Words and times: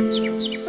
Música 0.00 0.59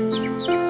Música 0.00 0.69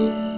you. 0.00 0.29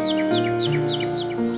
Música 0.00 1.49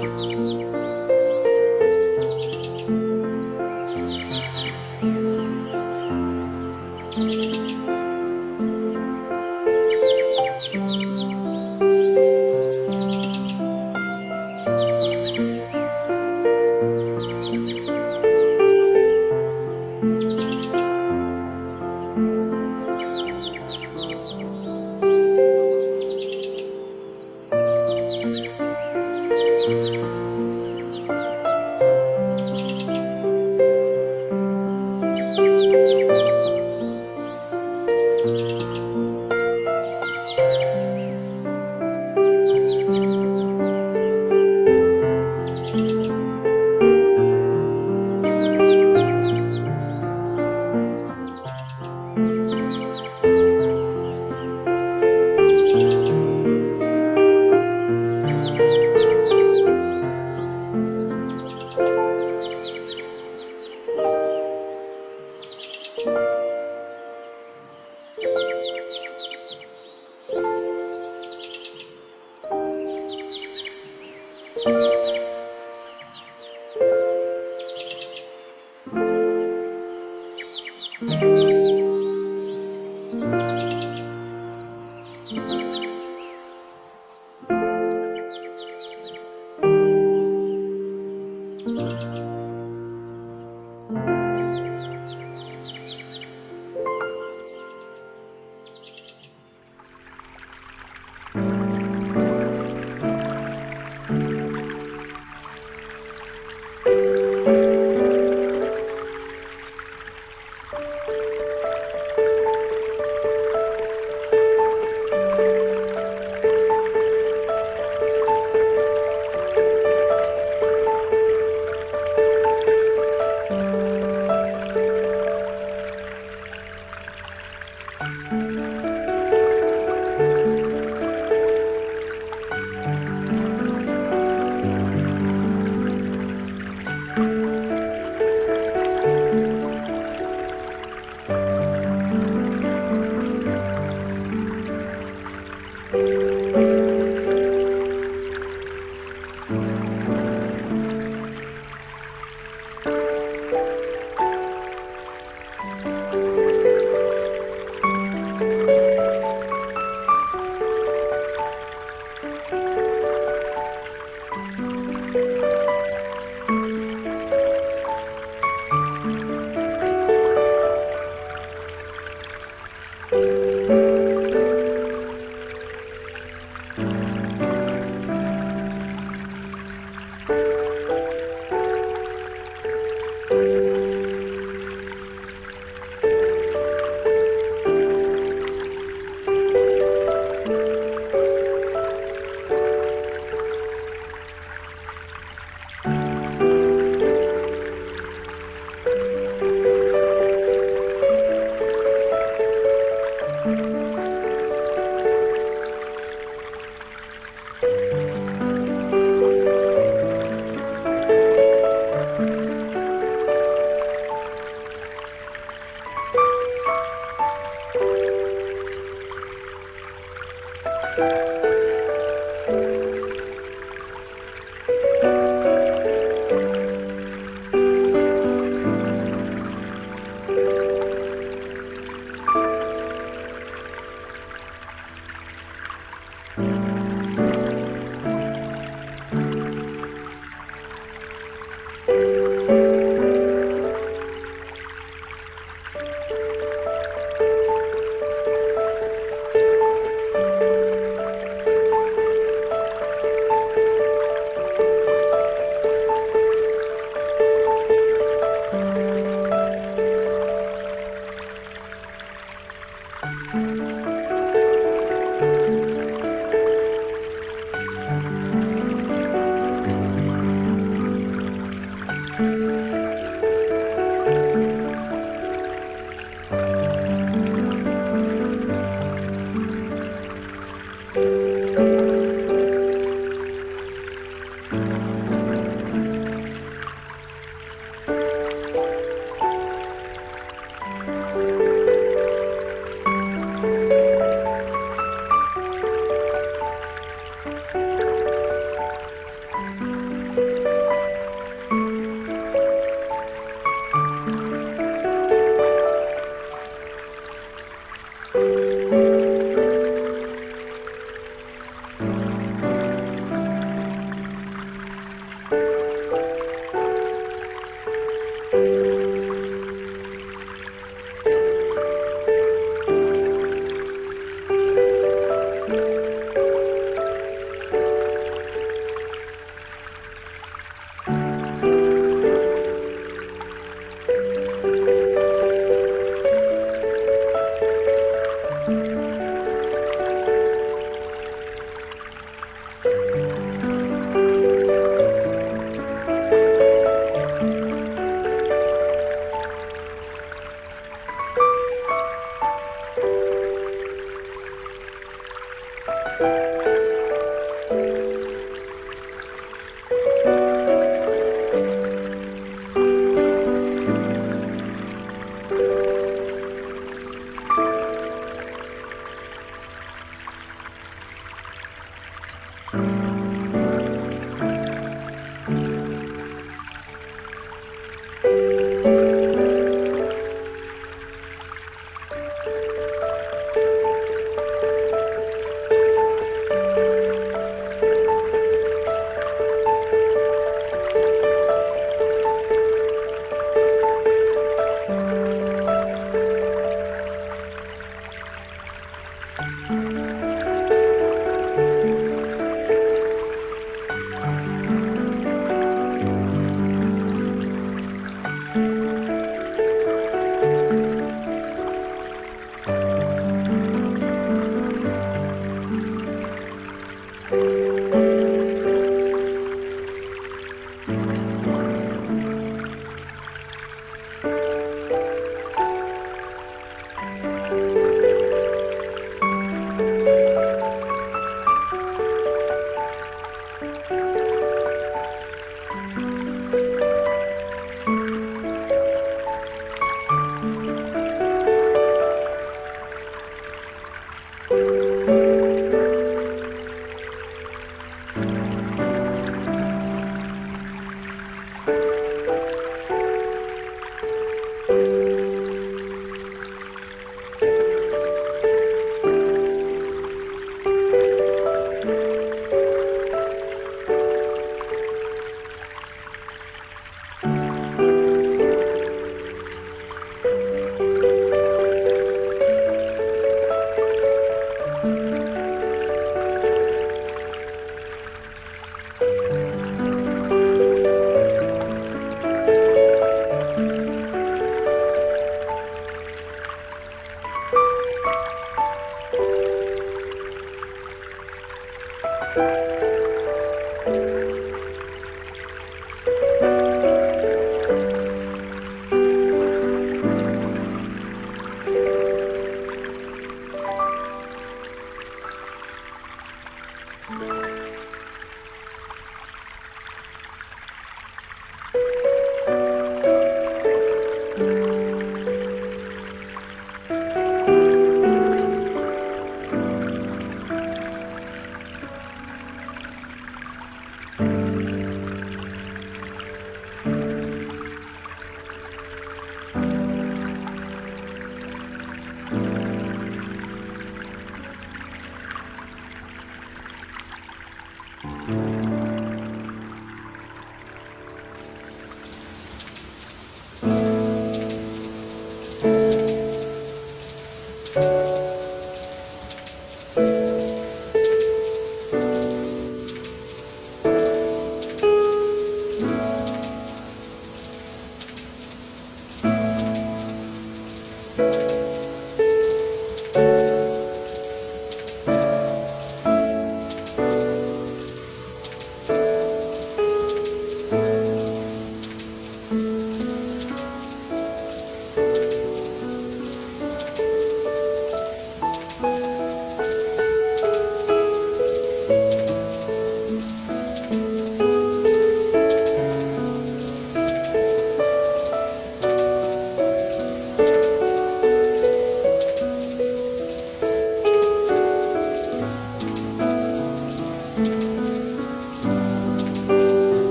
Música 0.00 0.71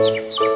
Música 0.00 0.49